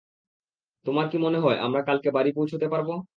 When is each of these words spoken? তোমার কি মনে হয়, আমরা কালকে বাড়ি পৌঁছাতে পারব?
তোমার 0.85 1.05
কি 1.11 1.17
মনে 1.17 1.39
হয়, 1.39 1.57
আমরা 1.59 1.81
কালকে 1.87 2.09
বাড়ি 2.11 2.29
পৌঁছাতে 2.37 2.67
পারব? 2.73 2.89